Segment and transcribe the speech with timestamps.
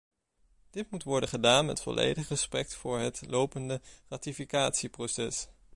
[0.69, 5.47] Dit moet worden gedaan met volledig respect voor het lopende ratificatieproces.